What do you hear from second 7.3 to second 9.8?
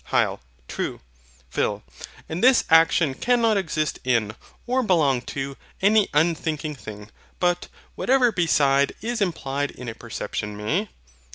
but, whatever beside is implied